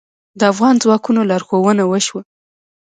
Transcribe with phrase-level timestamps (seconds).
[0.39, 2.21] د افغان ځواکونو لارښوونه وشوه.